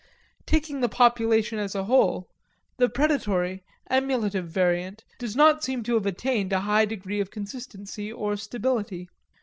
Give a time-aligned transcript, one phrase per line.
[0.47, 2.27] Taking the population as a whole,
[2.77, 8.11] this predatory, emulative variant does not seem to have attained a high degree of consistency
[8.11, 9.09] or stability.